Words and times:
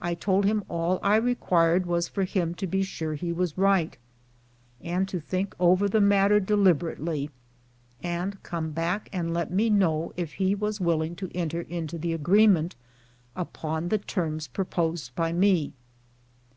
I 0.00 0.14
told 0.14 0.44
him 0.44 0.64
all 0.68 0.98
I 1.04 1.14
required 1.14 1.86
was 1.86 2.08
for 2.08 2.24
him 2.24 2.52
to 2.56 2.66
be 2.66 2.82
sure 2.82 3.14
he 3.14 3.30
was 3.32 3.56
right, 3.56 3.96
and 4.80 5.06
to 5.08 5.20
think 5.20 5.54
over 5.60 5.88
the 5.88 6.00
matter 6.00 6.40
deliberately, 6.40 7.30
and 8.02 8.42
come 8.42 8.72
back 8.72 9.08
and 9.12 9.32
let 9.32 9.52
me 9.52 9.70
know 9.70 10.12
if 10.16 10.32
he 10.32 10.56
was 10.56 10.80
willing 10.80 11.14
to 11.14 11.30
enter 11.32 11.60
into 11.60 11.96
the 11.96 12.12
agreement 12.12 12.74
upon 13.36 13.88
the 13.88 13.98
terms 13.98 14.48
proposed 14.48 15.14
by 15.14 15.32
me. 15.32 15.74